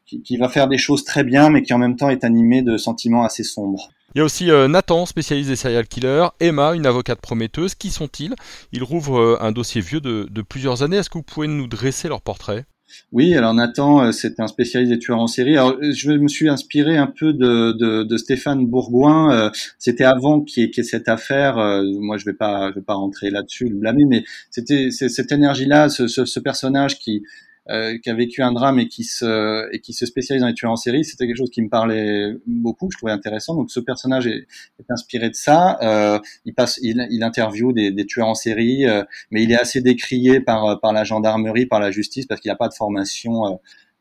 qui, 0.06 0.38
va 0.38 0.50
faire 0.50 0.68
des 0.68 0.78
choses 0.78 1.04
très 1.04 1.24
bien, 1.24 1.50
mais 1.50 1.62
qui 1.62 1.74
en 1.74 1.78
même 1.78 1.96
temps 1.96 2.10
est 2.10 2.24
animé 2.24 2.62
de 2.64 2.78
sentiments 2.78 3.24
assez 3.24 3.44
sombres. 3.44 3.90
Il 4.16 4.20
y 4.20 4.22
a 4.22 4.24
aussi 4.24 4.50
euh, 4.50 4.68
Nathan, 4.68 5.06
spécialiste 5.06 5.50
des 5.50 5.56
serial 5.56 5.88
killers, 5.88 6.28
Emma, 6.40 6.74
une 6.74 6.86
avocate 6.86 7.20
prometteuse. 7.20 7.76
Qui 7.76 7.92
sont-ils? 7.92 8.34
Ils 8.72 8.84
rouvrent 8.84 9.38
un 9.42 9.52
dossier 9.52 9.82
vieux 9.82 10.02
de, 10.02 10.28
de 10.32 10.42
plusieurs 10.42 10.82
années. 10.82 10.98
Est-ce 10.98 11.10
que 11.10 11.18
vous 11.18 11.24
pouvez 11.24 11.48
nous 11.48 11.68
dresser 11.68 12.08
leur 12.08 12.22
portrait? 12.22 12.66
Oui, 13.12 13.36
alors 13.36 13.54
Nathan, 13.54 14.06
euh, 14.06 14.12
c'est 14.12 14.40
un 14.40 14.48
spécialiste 14.48 14.92
des 14.92 15.00
tueurs 15.00 15.20
en 15.20 15.28
série. 15.28 15.56
Alors, 15.56 15.78
je 15.82 16.12
me 16.12 16.28
suis 16.28 16.50
inspiré 16.50 16.98
un 16.98 17.08
peu 17.08 17.34
de, 17.34 17.72
de, 17.74 18.04
de 18.04 18.18
Stéphane 18.18 18.66
Bourgoin. 18.66 19.32
Euh, 19.32 19.50
c'était 19.78 20.04
avant 20.04 20.42
qu'il 20.42 20.64
y, 20.64 20.80
ait 20.80 20.84
cette 20.84 21.08
affaire. 21.08 21.58
Euh, 21.58 21.84
moi, 22.00 22.18
je 22.18 22.26
vais 22.26 22.34
pas, 22.34 22.70
je 22.72 22.76
vais 22.76 22.82
pas 22.82 22.96
rentrer 22.96 23.30
là-dessus, 23.30 23.66
le 23.66 23.76
blâmer, 23.76 24.06
mais 24.06 24.24
c'était 24.50 24.90
cette 24.90 25.32
énergie-là, 25.32 25.90
ce, 25.90 26.08
ce, 26.08 26.26
ce, 26.26 26.40
personnage 26.40 26.98
qui 26.98 27.24
euh, 27.70 27.98
qui 27.98 28.10
a 28.10 28.14
vécu 28.14 28.42
un 28.42 28.52
drame 28.52 28.78
et 28.80 28.88
qui 28.90 29.06
se 29.06 29.74
et 29.74 29.80
qui 29.80 29.94
se 29.94 30.06
spécialise 30.06 30.42
dans 30.42 30.48
les 30.48 30.54
tueurs 30.54 30.72
en 30.72 30.76
série, 30.76 31.06
c'était 31.06 31.26
quelque 31.26 31.38
chose 31.38 31.50
qui 31.50 31.62
me 31.62 31.70
parlait 31.70 32.36
beaucoup, 32.46 32.90
je 32.92 32.98
trouvais 32.98 33.14
intéressant. 33.14 33.56
Donc 33.56 33.72
ce 33.72 33.80
personnage 33.80 34.28
est, 34.28 34.46
inspiré 34.90 35.30
de 35.30 35.36
ça. 35.36 35.78
Euh, 35.82 36.20
il 36.44 36.54
passe, 36.54 36.78
il, 36.82 37.08
il 37.10 37.24
interviewe 37.24 37.72
des, 37.72 37.92
des, 37.92 38.06
tueurs 38.06 38.28
en 38.28 38.36
série, 38.36 38.86
euh, 38.86 39.04
mais 39.32 39.44
il 39.44 39.52
est 39.52 39.60
assez 39.60 39.82
décrié 39.82 40.42
par 40.42 40.82
par 40.82 40.92
la 40.92 41.06
gendarmerie, 41.06 41.66
par 41.66 41.80
la 41.80 41.90
justice, 41.92 42.26
parce 42.26 42.42
qu'il 42.42 42.50
n'a 42.50 42.58
pas 42.58 42.68
de 42.68 42.74
formation 42.74 43.46
euh, 43.46 43.56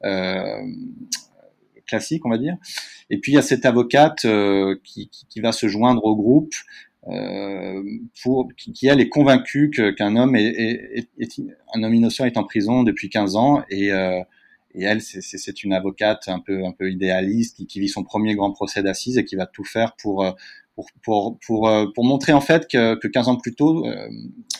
euh, 0.04 0.60
classique, 1.86 2.26
on 2.26 2.30
va 2.30 2.38
dire. 2.38 2.56
Et 3.10 3.18
puis 3.18 3.32
il 3.32 3.34
y 3.36 3.38
a 3.38 3.42
cette 3.42 3.64
avocate 3.64 4.26
qui, 4.82 5.08
qui, 5.08 5.26
qui, 5.28 5.40
va 5.40 5.52
se 5.52 5.68
joindre 5.68 6.04
au 6.04 6.16
groupe 6.16 6.54
euh, 6.54 6.91
pour, 8.22 8.48
qui, 8.56 8.72
qui, 8.72 8.86
elle 8.86 9.00
est 9.00 9.08
convaincue 9.08 9.70
qu'un 9.70 10.16
homme 10.16 10.36
est, 10.36 10.44
est, 10.44 11.08
est, 11.18 11.40
un 11.74 11.82
homme 11.82 11.94
innocent 11.94 12.24
est 12.24 12.36
en 12.36 12.44
prison 12.44 12.84
depuis 12.84 13.10
15 13.10 13.36
ans 13.36 13.64
et, 13.70 13.92
euh, 13.92 14.20
et 14.74 14.84
elle 14.84 15.00
c'est 15.02 15.64
une 15.64 15.72
avocate 15.72 16.28
un 16.28 16.38
peu 16.38 16.64
un 16.64 16.72
peu 16.72 16.90
idéaliste 16.90 17.56
qui, 17.56 17.66
qui 17.66 17.80
vit 17.80 17.88
son 17.88 18.04
premier 18.04 18.36
grand 18.36 18.52
procès 18.52 18.82
d'assises 18.82 19.18
et 19.18 19.24
qui 19.24 19.34
va 19.36 19.46
tout 19.46 19.64
faire 19.64 19.96
pour 20.00 20.24
pour 20.74 20.86
pour 21.02 21.38
pour, 21.44 21.68
euh, 21.68 21.86
pour 21.94 22.04
montrer 22.04 22.32
en 22.32 22.40
fait 22.40 22.66
que, 22.68 22.94
que 22.96 23.08
15 23.08 23.28
ans 23.28 23.36
plus 23.36 23.54
tôt 23.54 23.86
euh, 23.86 24.08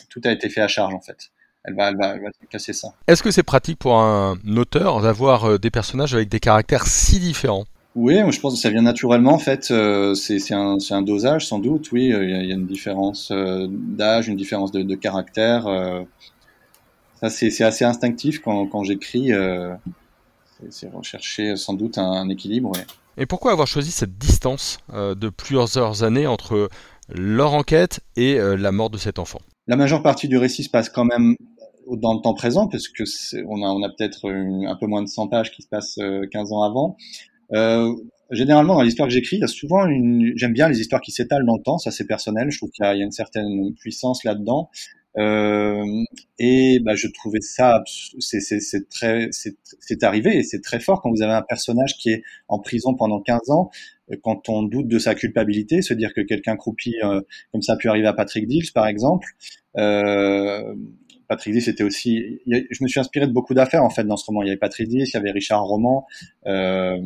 tout 0.09 0.21
a 0.25 0.31
été 0.31 0.49
fait 0.49 0.61
à 0.61 0.67
charge 0.67 0.93
en 0.93 1.01
fait. 1.01 1.31
Elle 1.65 1.75
va, 1.75 1.89
elle 1.89 1.97
va, 1.97 2.15
elle 2.15 2.21
va 2.21 2.29
casser 2.49 2.73
ça. 2.73 2.89
Est-ce 3.07 3.23
que 3.23 3.31
c'est 3.31 3.43
pratique 3.43 3.79
pour 3.79 3.97
un 3.97 4.37
auteur 4.57 5.01
d'avoir 5.01 5.45
euh, 5.45 5.57
des 5.57 5.71
personnages 5.71 6.13
avec 6.13 6.27
des 6.27 6.41
caractères 6.41 6.87
si 6.87 7.19
différents? 7.19 7.63
Oui, 7.95 8.15
je 8.31 8.39
pense 8.39 8.55
que 8.55 8.59
ça 8.59 8.71
vient 8.71 8.81
naturellement. 8.81 9.33
En 9.33 9.39
fait, 9.39 9.69
euh, 9.69 10.15
c'est 10.15 10.53
un, 10.53 10.77
un, 10.89 11.01
dosage 11.03 11.45
sans 11.45 11.59
doute. 11.59 11.91
Oui, 11.91 12.11
euh, 12.11 12.23
il 12.23 12.47
y, 12.47 12.51
a 12.51 12.55
une 12.55 12.65
différence 12.65 13.29
euh, 13.31 13.67
d'âge, 13.69 14.27
une 14.27 14.35
différence 14.35 14.71
de, 14.71 14.81
de 14.81 14.95
caractère. 14.95 15.67
ça, 17.21 17.29
c'est 17.29 17.63
assez 17.63 17.85
instinctif 17.85 18.39
quand, 18.39 18.65
quand 18.67 18.83
j'écris. 18.83 19.31
c'est 20.69 20.91
rechercher 20.91 21.55
sans 21.55 21.73
doute 21.73 21.97
un, 21.97 22.11
un 22.11 22.29
équilibre. 22.29 22.71
Ouais. 22.71 22.85
Et 23.17 23.27
pourquoi 23.27 23.51
avoir 23.51 23.67
choisi 23.67 23.91
cette 23.91 24.17
distance 24.17 24.79
de 24.91 25.29
plusieurs 25.29 26.03
années 26.03 26.25
entre 26.25 26.69
leur 27.13 27.53
enquête 27.53 27.99
et 28.15 28.39
la 28.39 28.71
mort 28.71 28.89
de 28.89 28.97
cet 28.97 29.19
enfant? 29.19 29.39
La 29.67 29.75
majeure 29.75 30.01
partie 30.01 30.27
du 30.27 30.37
récit 30.37 30.63
se 30.63 30.69
passe 30.69 30.89
quand 30.89 31.05
même 31.05 31.35
dans 31.91 32.13
le 32.13 32.21
temps 32.21 32.33
présent, 32.33 32.67
parce 32.67 32.87
que 32.87 33.03
on 33.45 33.61
a, 33.61 33.67
on 33.67 33.83
a 33.83 33.89
peut-être 33.89 34.31
un 34.31 34.75
peu 34.75 34.87
moins 34.87 35.03
de 35.03 35.07
100 35.07 35.27
pages 35.27 35.51
qui 35.51 35.61
se 35.61 35.67
passent 35.67 35.99
15 36.31 36.53
ans 36.53 36.63
avant. 36.63 36.97
Euh, 37.53 37.93
généralement, 38.31 38.75
dans 38.75 38.81
l'histoire 38.81 39.07
que 39.07 39.13
j'écris, 39.13 39.37
il 39.37 39.41
y 39.41 39.43
a 39.43 39.47
souvent 39.47 39.85
une. 39.85 40.33
J'aime 40.35 40.53
bien 40.53 40.67
les 40.67 40.79
histoires 40.79 41.01
qui 41.01 41.11
s'étalent 41.11 41.45
dans 41.45 41.57
le 41.57 41.63
temps. 41.63 41.77
Ça, 41.77 41.91
c'est 41.91 42.05
personnel. 42.05 42.51
Je 42.51 42.57
trouve 42.57 42.71
qu'il 42.71 42.85
y, 42.85 42.87
a 42.87 42.93
une 42.93 43.11
certaine 43.11 43.73
puissance 43.75 44.23
là-dedans. 44.23 44.69
Euh, 45.17 46.03
et 46.39 46.79
bah, 46.79 46.95
je 46.95 47.07
trouvais 47.07 47.41
ça, 47.41 47.83
c'est 48.19 48.89
très, 48.89 49.29
c'est 49.31 50.03
arrivé 50.03 50.37
et 50.37 50.43
c'est 50.43 50.61
très 50.61 50.79
fort 50.79 51.01
quand 51.01 51.11
vous 51.11 51.21
avez 51.21 51.33
un 51.33 51.43
personnage 51.43 51.97
qui 51.97 52.09
est 52.09 52.23
en 52.47 52.59
prison 52.59 52.95
pendant 52.95 53.21
15 53.21 53.49
ans, 53.49 53.69
quand 54.23 54.49
on 54.49 54.63
doute 54.63 54.87
de 54.87 54.99
sa 54.99 55.15
culpabilité, 55.15 55.81
se 55.81 55.93
dire 55.93 56.13
que 56.13 56.21
quelqu'un 56.21 56.55
croupit 56.55 56.95
euh, 57.03 57.21
comme 57.51 57.61
ça 57.61 57.73
a 57.73 57.77
pu 57.77 57.89
arriver 57.89 58.07
à 58.07 58.13
Patrick 58.13 58.47
Dills 58.47 58.71
par 58.73 58.87
exemple. 58.87 59.29
Euh, 59.77 60.75
Patrick 61.27 61.53
Dills 61.53 61.69
était 61.69 61.83
aussi, 61.83 62.41
je 62.45 62.83
me 62.83 62.87
suis 62.87 62.99
inspiré 62.99 63.27
de 63.27 63.31
beaucoup 63.31 63.53
d'affaires 63.53 63.83
en 63.83 63.89
fait 63.89 64.03
dans 64.03 64.17
ce 64.17 64.25
roman. 64.25 64.43
Il 64.43 64.47
y 64.47 64.49
avait 64.49 64.57
Patrick 64.57 64.87
Dills, 64.87 65.07
il 65.07 65.13
y 65.13 65.17
avait 65.17 65.31
Richard 65.31 65.63
Roman. 65.63 66.05
Euh, 66.45 66.97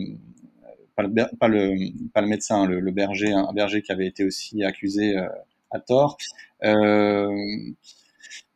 pas 0.96 1.04
le, 1.04 1.38
pas 1.38 1.48
le, 1.48 1.76
pas 2.12 2.22
le 2.22 2.28
médecin, 2.28 2.66
le, 2.66 2.80
le, 2.80 2.92
berger, 2.92 3.32
un 3.32 3.54
berger 3.54 3.84
qui 3.84 3.92
avait 3.92 4.08
été 4.08 4.24
aussi 4.24 4.64
accusé 4.64 5.16
euh, 5.16 5.28
à 5.72 5.80
tort. 5.80 6.18
Euh, 6.64 7.32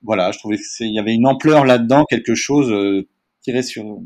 voilà, 0.03 0.31
je 0.31 0.39
trouvais 0.39 0.57
qu'il 0.57 0.93
y 0.93 0.99
avait 0.99 1.13
une 1.13 1.27
ampleur 1.27 1.65
là-dedans, 1.65 2.05
quelque 2.05 2.35
chose 2.35 2.71
euh, 2.71 3.07
tiré 3.41 3.63
sur 3.63 3.99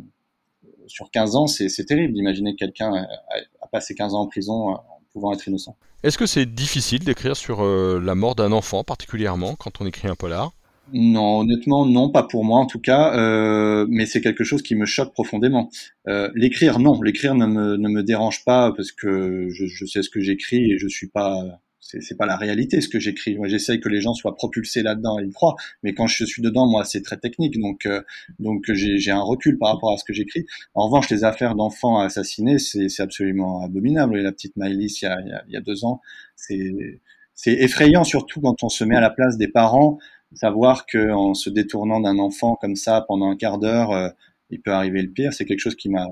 sur 0.88 1.10
15 1.10 1.36
ans, 1.36 1.48
c'est 1.48 1.86
terrible 1.86 2.14
d'imaginer 2.14 2.54
que 2.54 2.60
quelqu'un 2.60 2.94
a, 2.94 3.68
passé 3.72 3.96
15 3.96 4.14
ans 4.14 4.22
en 4.22 4.28
prison 4.28 4.70
en 4.70 5.02
pouvant 5.12 5.34
être 5.34 5.48
innocent. 5.48 5.76
Est-ce 6.04 6.18
que 6.18 6.28
c'est 6.28 6.46
difficile 6.46 7.04
d'écrire 7.04 7.36
sur 7.36 7.66
la 7.66 8.14
mort 8.14 8.36
d'un 8.36 8.52
enfant 8.52 8.84
particulièrement 8.84 9.56
quand 9.56 9.82
on 9.82 9.88
écrit 9.88 10.08
un 10.08 10.14
polar? 10.14 10.52
Non, 10.94 11.40
honnêtement, 11.40 11.86
non, 11.86 12.10
pas 12.10 12.24
pour 12.24 12.46
moi 12.46 12.60
en 12.60 12.68
tout 12.68 12.80
cas, 12.80 13.18
euh, 13.18 13.88
mais 13.90 14.06
c'est 14.06 14.22
quelque 14.22 14.44
chose 14.44 14.62
qui 14.62 14.76
me 14.76 14.86
choque 14.86 15.14
profondément. 15.14 15.70
Euh, 16.08 16.30
l'écrire, 16.36 16.80
non, 16.80 17.02
l'écrire 17.02 17.34
ne 17.34 17.48
me, 17.48 17.78
ne 17.78 17.90
me 17.90 18.04
dérange 18.04 18.46
pas 18.46 18.72
parce 18.72 18.92
que 18.92 19.50
je, 19.50 19.66
je 19.66 19.86
sais 19.86 20.04
ce 20.04 20.10
que 20.12 20.20
j'écris 20.20 20.72
et 20.72 20.78
je 20.78 20.88
suis 20.88 21.08
pas, 21.08 21.60
c'est 21.86 22.18
pas 22.18 22.26
la 22.26 22.36
réalité 22.36 22.82
ce 22.82 22.90
que 22.90 23.00
j'écris. 23.00 23.38
Moi, 23.38 23.48
j'essaye 23.48 23.80
que 23.80 23.90
les 23.90 24.02
gens 24.02 24.14
soient 24.14 24.36
propulsés 24.36 24.82
là-dedans 24.82 25.20
et 25.20 25.26
y 25.26 25.32
croient, 25.32 25.56
mais 25.84 25.94
quand 25.94 26.08
je 26.08 26.26
suis 26.26 26.42
dedans, 26.42 26.68
moi, 26.68 26.84
c'est 26.84 27.02
très 27.02 27.18
technique, 27.18 27.60
donc 27.60 27.86
euh, 27.86 28.02
donc 28.40 28.66
j'ai 28.74 29.12
un 29.12 29.22
recul 29.22 29.58
par 29.58 29.74
rapport 29.74 29.94
à 29.94 29.98
ce 29.98 30.04
que 30.04 30.14
j'écris. 30.14 30.46
En 30.74 30.88
revanche, 30.88 31.10
les 31.10 31.24
affaires 31.24 31.56
d'enfants 31.56 32.00
assassinés, 32.00 32.58
c'est 32.60 33.02
absolument 33.02 33.64
abominable. 33.64 34.18
La 34.18 34.32
petite 34.32 34.58
Maëlys, 34.58 35.02
il 35.02 35.06
y 35.06 35.08
a, 35.08 35.22
il 35.48 35.54
y 35.54 35.58
a 35.58 35.62
deux 35.62 35.86
ans, 35.86 36.02
c'est 36.36 37.00
c'est 37.34 37.54
effrayant, 37.54 38.06
surtout 38.06 38.40
quand 38.40 38.64
on 38.64 38.70
se 38.70 38.84
met 38.86 38.96
à 38.96 39.02
la 39.02 39.10
place 39.10 39.38
des 39.38 39.50
parents 39.50 40.00
savoir 40.36 40.86
que 40.86 41.12
en 41.12 41.34
se 41.34 41.50
détournant 41.50 42.00
d'un 42.00 42.20
enfant 42.20 42.56
comme 42.56 42.76
ça 42.76 43.06
pendant 43.08 43.30
un 43.30 43.36
quart 43.36 43.58
d'heure, 43.58 43.92
euh, 43.92 44.10
il 44.50 44.62
peut 44.62 44.72
arriver 44.72 45.02
le 45.02 45.10
pire, 45.10 45.34
c'est 45.34 45.46
quelque 45.46 45.60
chose 45.60 45.76
qui 45.76 45.90
m'a 45.90 46.08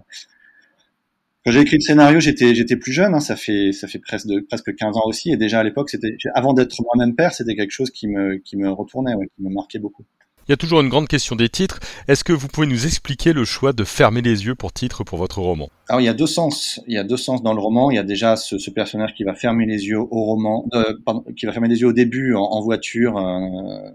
quand 1.45 1.51
j'ai 1.51 1.61
écrit 1.61 1.77
le 1.77 1.81
scénario, 1.81 2.19
j'étais 2.19 2.55
j'étais 2.55 2.77
plus 2.77 2.93
jeune, 2.93 3.13
hein, 3.13 3.19
ça 3.19 3.35
fait 3.35 3.71
ça 3.73 3.87
fait 3.87 3.99
presque 3.99 4.27
presque 4.47 4.75
15 4.75 4.97
ans 4.97 5.05
aussi, 5.05 5.31
et 5.31 5.37
déjà 5.37 5.59
à 5.59 5.63
l'époque, 5.63 5.89
c'était 5.89 6.15
avant 6.33 6.53
d'être 6.53 6.75
moi-même 6.81 7.15
père, 7.15 7.33
c'était 7.33 7.55
quelque 7.55 7.71
chose 7.71 7.91
qui 7.91 8.07
me 8.07 8.37
qui 8.37 8.55
me 8.57 8.69
retournait, 8.69 9.13
ouais, 9.15 9.27
qui 9.35 9.43
me 9.43 9.49
marquait 9.49 9.79
beaucoup. 9.79 10.05
Il 10.47 10.51
y 10.51 10.53
a 10.53 10.57
toujours 10.57 10.81
une 10.81 10.89
grande 10.89 11.07
question 11.07 11.37
des 11.37 11.47
titres. 11.47 11.79
Est-ce 12.09 12.25
que 12.25 12.33
vous 12.33 12.49
pouvez 12.49 12.67
nous 12.67 12.85
expliquer 12.85 13.31
le 13.31 13.45
choix 13.45 13.71
de 13.71 13.85
fermer 13.85 14.21
les 14.21 14.45
yeux 14.45 14.55
pour 14.55 14.73
titre 14.73 15.05
pour 15.05 15.17
votre 15.17 15.39
roman? 15.39 15.69
Alors 15.87 16.01
il 16.01 16.03
y 16.03 16.09
a 16.09 16.13
deux 16.13 16.27
sens. 16.27 16.81
Il 16.85 16.93
y 16.93 16.97
a 16.97 17.05
deux 17.05 17.15
sens 17.15 17.41
dans 17.41 17.53
le 17.53 17.61
roman. 17.61 17.91
Il 17.91 17.95
y 17.95 17.99
a 17.99 18.03
déjà 18.03 18.35
ce, 18.35 18.57
ce 18.57 18.69
personnage 18.69 19.13
qui 19.13 19.23
va 19.23 19.35
fermer 19.35 19.65
les 19.65 19.85
yeux 19.85 19.99
au 19.99 20.23
roman, 20.25 20.65
euh, 20.73 20.95
pardon, 21.05 21.23
qui 21.37 21.45
va 21.45 21.53
fermer 21.53 21.69
les 21.69 21.79
yeux 21.79 21.87
au 21.87 21.93
début 21.93 22.35
en, 22.35 22.41
en 22.41 22.61
voiture. 22.61 23.17
Euh, 23.17 23.89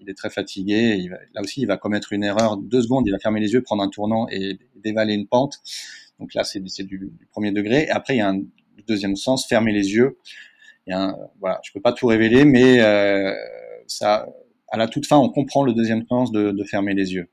il 0.00 0.08
est 0.08 0.14
très 0.14 0.30
fatigué. 0.30 0.96
Il 0.98 1.10
là 1.34 1.42
aussi, 1.42 1.60
il 1.60 1.66
va 1.66 1.76
commettre 1.76 2.14
une 2.14 2.24
erreur. 2.24 2.56
Deux 2.56 2.80
secondes, 2.80 3.06
il 3.06 3.10
va 3.10 3.18
fermer 3.18 3.40
les 3.40 3.52
yeux, 3.52 3.60
prendre 3.60 3.82
un 3.82 3.90
tournant 3.90 4.28
et 4.30 4.58
dévaler 4.82 5.12
une 5.12 5.26
pente. 5.26 5.60
Donc 6.18 6.34
là, 6.34 6.44
c'est 6.44 6.60
du, 6.60 7.12
premier 7.30 7.52
degré. 7.52 7.84
Et 7.84 7.90
après, 7.90 8.14
il 8.14 8.18
y 8.18 8.22
a 8.22 8.28
un 8.28 8.40
deuxième 8.86 9.16
sens, 9.16 9.46
fermer 9.46 9.72
les 9.72 9.94
yeux. 9.94 10.18
Il 10.86 10.94
y 10.94 11.14
voilà, 11.40 11.60
je 11.64 11.72
peux 11.72 11.80
pas 11.80 11.92
tout 11.92 12.06
révéler, 12.06 12.44
mais 12.44 12.80
euh, 12.80 13.34
ça, 13.86 14.28
à 14.68 14.76
la 14.76 14.86
toute 14.86 15.06
fin, 15.06 15.16
on 15.16 15.28
comprend 15.28 15.64
le 15.64 15.74
deuxième 15.74 16.06
sens 16.06 16.30
de 16.32 16.64
fermer 16.64 16.94
les 16.94 17.14
yeux. 17.14 17.28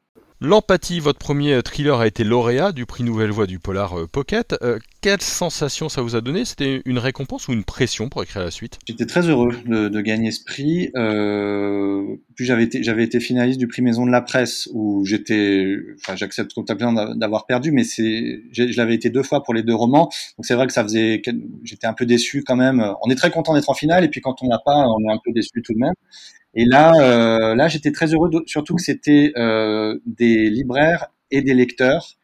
L'empathie, 0.45 0.99
votre 0.99 1.19
premier 1.19 1.63
thriller 1.63 2.01
a 2.01 2.05
été 2.05 2.25
lauréat 2.25 2.73
du 2.73 2.85
prix 2.85 3.05
Nouvelle 3.05 3.31
Voix 3.31 3.47
du 3.47 3.59
Polar 3.59 3.97
euh, 3.97 4.07
Pocket. 4.07 4.57
Euh, 4.61 4.77
quelle 4.99 5.21
sensation 5.21 5.87
ça 5.87 6.01
vous 6.01 6.17
a 6.17 6.21
donné? 6.21 6.43
C'était 6.43 6.81
une 6.83 6.97
récompense 6.97 7.47
ou 7.47 7.53
une 7.53 7.63
pression 7.63 8.09
pour 8.09 8.23
écrire 8.23 8.43
la 8.43 8.51
suite? 8.51 8.77
J'étais 8.85 9.05
très 9.05 9.21
heureux 9.29 9.55
de, 9.65 10.01
gagner 10.01 10.31
ce 10.31 10.43
prix. 10.43 10.91
Euh, 10.97 12.17
puis 12.35 12.43
j'avais 12.43 12.63
été, 12.63 12.83
j'avais 12.83 13.05
été 13.05 13.21
finaliste 13.21 13.57
du 13.57 13.69
prix 13.69 13.81
Maison 13.81 14.05
de 14.05 14.11
la 14.11 14.19
Presse 14.19 14.67
où 14.73 15.05
j'étais, 15.05 15.77
enfin 16.01 16.17
j'accepte 16.17 16.53
complètement 16.53 16.91
d'avoir 17.15 17.45
perdu, 17.45 17.71
mais 17.71 17.85
c'est, 17.85 18.41
je 18.51 18.75
l'avais 18.75 18.95
été 18.95 19.09
deux 19.09 19.23
fois 19.23 19.43
pour 19.43 19.53
les 19.53 19.63
deux 19.63 19.75
romans. 19.75 20.09
Donc 20.37 20.45
c'est 20.45 20.55
vrai 20.55 20.67
que 20.67 20.73
ça 20.73 20.83
faisait, 20.83 21.21
j'étais 21.63 21.87
un 21.87 21.93
peu 21.93 22.05
déçu 22.05 22.43
quand 22.43 22.57
même. 22.57 22.85
On 23.01 23.09
est 23.09 23.15
très 23.15 23.31
content 23.31 23.53
d'être 23.53 23.69
en 23.69 23.75
finale 23.75 24.03
et 24.03 24.09
puis 24.09 24.19
quand 24.19 24.35
on 24.43 24.49
l'a 24.49 24.59
pas, 24.59 24.87
on 24.89 25.09
est 25.09 25.13
un 25.13 25.19
peu 25.23 25.31
déçu 25.31 25.61
tout 25.63 25.73
de 25.73 25.79
même. 25.79 25.93
Et 26.55 26.65
là, 26.65 26.93
euh, 26.99 27.55
là, 27.55 27.67
j'étais 27.67 27.91
très 27.91 28.13
heureux, 28.13 28.29
surtout 28.45 28.75
que 28.75 28.81
c'était 28.81 29.31
euh, 29.37 29.99
des 30.05 30.49
libraires 30.49 31.07
et 31.31 31.41
des 31.41 31.53
lecteurs. 31.53 32.17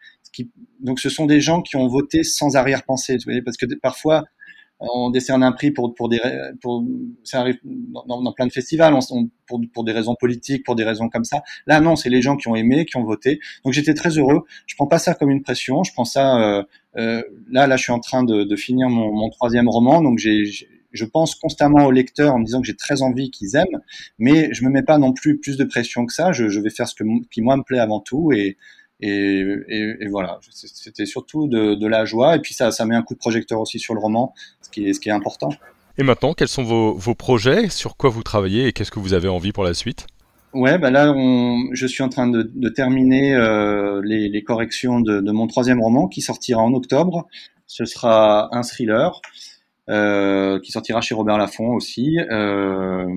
Donc, 0.80 1.00
ce 1.00 1.10
sont 1.10 1.26
des 1.26 1.42
gens 1.42 1.62
qui 1.62 1.76
ont 1.76 1.88
voté 1.88 2.24
sans 2.24 2.56
arrière-pensée, 2.56 3.18
parce 3.44 3.58
que 3.58 3.66
parfois, 3.82 4.24
on 4.80 5.10
décerne 5.10 5.44
un 5.44 5.52
prix 5.52 5.72
pour, 5.72 5.94
pour 5.94 6.08
des, 6.08 6.22
pour, 6.62 6.86
ça 7.26 7.42
arrive 7.42 7.58
dans, 7.64 8.32
plein 8.32 8.48
de 8.48 8.52
festivals, 8.52 8.98
pour, 9.46 9.62
pour 9.74 9.84
des 9.84 9.92
raisons 9.92 10.16
politiques, 10.18 10.64
pour 10.64 10.76
des 10.76 10.86
raisons 10.86 11.10
comme 11.10 11.26
ça. 11.26 11.42
Là, 11.68 11.82
non, 11.82 11.98
c'est 11.98 12.10
les 12.10 12.22
gens 12.22 12.38
qui 12.38 12.48
ont 12.48 12.56
aimé, 12.56 12.86
qui 12.86 12.96
ont 12.96 13.04
voté. 13.04 13.40
Donc, 13.66 13.74
j'étais 13.74 13.94
très 13.94 14.18
heureux. 14.18 14.46
Je 14.68 14.76
prends 14.76 14.88
pas 14.88 15.00
ça 15.00 15.16
comme 15.16 15.32
une 15.32 15.42
pression. 15.42 15.84
Je 15.84 15.92
prends 15.92 16.06
ça. 16.06 16.42
Euh, 16.42 16.64
euh 16.98 17.22
là, 17.52 17.68
là, 17.68 17.76
je 17.76 17.84
suis 17.84 17.92
en 17.92 18.00
train 18.00 18.24
de, 18.24 18.44
de 18.44 18.56
finir 18.56 18.90
mon, 18.90 19.12
mon 19.14 19.30
troisième 19.30 19.68
roman, 19.68 20.02
donc 20.02 20.18
j'ai 20.18 20.46
je 20.92 21.06
pense 21.06 21.36
constamment 21.36 21.86
aux 21.86 21.92
lecteurs 21.92 22.34
en 22.34 22.40
me 22.40 22.46
disant 22.46 22.62
que 22.62 22.68
j'ai 22.68 22.76
très 22.76 23.02
envie 23.02 23.32
qu'ils 23.32 23.56
aiment, 23.56 23.82
mais 24.18 24.54
je 24.54 24.64
me 24.64 24.70
mets 24.70 24.84
pas 24.84 24.98
non 24.98 25.14
plus 25.14 25.40
plus 25.40 25.58
de 25.58 25.64
pression 25.64 26.06
que 26.06 26.14
ça. 26.14 26.32
Je, 26.32 26.50
je 26.50 26.60
vais 26.60 26.70
faire 26.70 26.88
ce 26.88 26.96
que, 26.96 27.04
qui 27.32 27.42
moi 27.42 27.58
me 27.58 27.64
plaît 27.64 27.80
avant 27.80 28.00
tout 28.00 28.32
et 28.32 28.58
et, 29.02 29.46
et, 29.70 30.08
voilà. 30.10 30.40
C'était 30.52 31.06
surtout 31.06 31.48
de, 31.48 31.76
de, 31.76 31.88
la 31.88 32.04
joie 32.04 32.36
et 32.36 32.40
puis 32.40 32.54
ça, 32.54 32.72
ça 32.72 32.86
met 32.86 32.96
un 32.96 33.02
coup 33.02 33.14
de 33.14 33.20
projecteur 33.20 33.62
aussi 33.62 33.80
sur 33.80 33.94
le 33.94 34.00
roman, 34.02 34.34
ce 34.62 34.70
qui 34.70 34.90
est, 34.90 34.94
ce 34.94 35.00
qui 35.00 35.08
est 35.10 35.14
important. 35.14 35.50
Et 35.98 36.04
maintenant, 36.04 36.34
quels 36.34 36.48
sont 36.50 36.64
vos, 36.64 36.94
vos 36.96 37.16
projets? 37.16 37.70
Sur 37.70 37.96
quoi 37.96 38.10
vous 38.10 38.24
travaillez 38.24 38.68
et 38.68 38.74
qu'est-ce 38.74 38.92
que 38.92 39.00
vous 39.00 39.14
avez 39.14 39.28
envie 39.28 39.52
pour 39.52 39.64
la 39.64 39.74
suite? 39.74 40.08
Ouais, 40.54 40.78
bah 40.78 40.90
là, 40.90 41.14
on, 41.16 41.70
je 41.74 41.86
suis 41.86 42.04
en 42.04 42.10
train 42.10 42.28
de, 42.28 42.52
de 42.54 42.70
terminer 42.70 43.36
euh, 43.36 44.02
les, 44.04 44.30
les, 44.30 44.44
corrections 44.44 45.00
de, 45.00 45.22
de, 45.22 45.32
mon 45.32 45.46
troisième 45.46 45.82
roman 45.82 46.08
qui 46.08 46.22
sortira 46.22 46.62
en 46.62 46.74
octobre. 46.74 47.28
Ce 47.68 47.86
sera 47.86 48.50
un 48.56 48.64
thriller. 48.64 49.22
Euh, 49.90 50.60
qui 50.60 50.72
sortira 50.72 51.02
chez 51.02 51.16
Robert 51.16 51.40
Laffont 51.40 51.74
aussi. 51.74 52.20
Euh, 52.30 53.08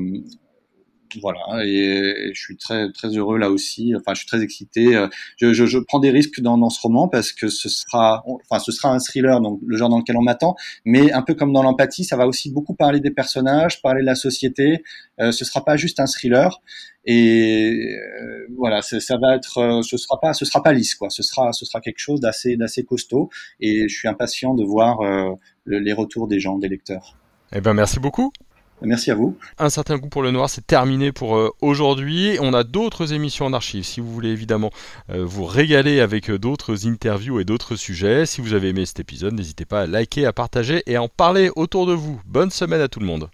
voilà, 1.20 1.40
et, 1.66 2.30
je 2.32 2.40
suis 2.40 2.56
très 2.56 2.90
très 2.92 3.08
heureux 3.08 3.36
là 3.36 3.50
aussi. 3.50 3.92
Enfin, 3.94 4.14
je 4.14 4.20
suis 4.20 4.26
très 4.26 4.40
excité. 4.42 5.06
Je, 5.36 5.52
je, 5.52 5.78
prends 5.78 5.98
des 5.98 6.10
risques 6.10 6.40
dans, 6.40 6.56
dans, 6.56 6.70
ce 6.70 6.80
roman 6.80 7.08
parce 7.08 7.32
que 7.32 7.48
ce 7.48 7.68
sera, 7.68 8.24
enfin, 8.26 8.58
ce 8.58 8.72
sera 8.72 8.88
un 8.88 8.98
thriller, 8.98 9.42
donc 9.42 9.60
le 9.66 9.76
genre 9.76 9.90
dans 9.90 9.98
lequel 9.98 10.16
on 10.16 10.22
m'attend. 10.22 10.54
Mais 10.86 11.12
un 11.12 11.20
peu 11.20 11.34
comme 11.34 11.52
dans 11.52 11.62
l'empathie, 11.62 12.04
ça 12.04 12.16
va 12.16 12.26
aussi 12.26 12.50
beaucoup 12.50 12.74
parler 12.74 13.00
des 13.00 13.10
personnages, 13.10 13.82
parler 13.82 14.00
de 14.00 14.06
la 14.06 14.14
société. 14.14 14.82
Euh, 15.20 15.30
ce 15.30 15.44
sera 15.44 15.62
pas 15.62 15.76
juste 15.76 16.00
un 16.00 16.06
thriller. 16.06 16.62
Et 17.04 17.98
euh, 17.98 18.46
voilà, 18.56 18.80
ça 18.80 19.16
va 19.18 19.34
être, 19.36 19.82
ce 19.82 19.96
sera 19.98 20.20
pas, 20.20 20.32
ce 20.32 20.46
sera 20.46 20.62
pas 20.62 20.72
lisse 20.72 20.94
quoi. 20.94 21.10
Ce 21.10 21.22
sera, 21.22 21.52
ce 21.52 21.66
sera 21.66 21.82
quelque 21.82 21.98
chose 21.98 22.20
d'assez 22.20 22.56
d'assez 22.56 22.84
costaud. 22.84 23.28
Et 23.60 23.88
je 23.88 23.94
suis 23.94 24.08
impatient 24.08 24.54
de 24.54 24.64
voir 24.64 25.00
les 25.66 25.92
retours 25.92 26.28
des 26.28 26.40
gens, 26.40 26.58
des 26.58 26.68
lecteurs. 26.68 27.16
Eh 27.54 27.60
ben 27.60 27.74
merci 27.74 28.00
beaucoup. 28.00 28.32
Merci 28.84 29.10
à 29.10 29.14
vous. 29.14 29.36
Un 29.58 29.70
certain 29.70 29.96
goût 29.96 30.08
pour 30.08 30.22
le 30.22 30.30
noir, 30.30 30.50
c'est 30.50 30.66
terminé 30.66 31.12
pour 31.12 31.36
euh, 31.36 31.50
aujourd'hui. 31.60 32.36
On 32.40 32.52
a 32.52 32.64
d'autres 32.64 33.12
émissions 33.12 33.46
en 33.46 33.52
archive. 33.52 33.84
Si 33.84 34.00
vous 34.00 34.12
voulez 34.12 34.30
évidemment 34.30 34.70
euh, 35.10 35.24
vous 35.24 35.44
régaler 35.44 36.00
avec 36.00 36.30
euh, 36.30 36.38
d'autres 36.38 36.86
interviews 36.86 37.38
et 37.38 37.44
d'autres 37.44 37.76
sujets, 37.76 38.26
si 38.26 38.40
vous 38.40 38.54
avez 38.54 38.70
aimé 38.70 38.84
cet 38.84 39.00
épisode, 39.00 39.34
n'hésitez 39.34 39.64
pas 39.64 39.82
à 39.82 39.86
liker, 39.86 40.26
à 40.26 40.32
partager 40.32 40.82
et 40.86 40.96
à 40.96 41.02
en 41.02 41.08
parler 41.08 41.50
autour 41.54 41.86
de 41.86 41.92
vous. 41.92 42.20
Bonne 42.26 42.50
semaine 42.50 42.80
à 42.80 42.88
tout 42.88 43.00
le 43.00 43.06
monde. 43.06 43.28